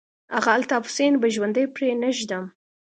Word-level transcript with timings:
هغه 0.35 0.51
الطاف 0.59 0.83
حسين 0.89 1.13
به 1.21 1.27
ژوندى 1.35 1.63
پرې 1.75 1.89
نه 2.01 2.09
ږدم. 2.17 2.45